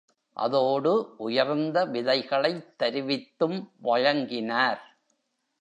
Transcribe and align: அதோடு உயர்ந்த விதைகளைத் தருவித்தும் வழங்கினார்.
அதோடு 0.37 1.15
உயர்ந்த 1.17 1.85
விதைகளைத் 1.85 2.71
தருவித்தும் 2.79 3.69
வழங்கினார். 3.81 4.81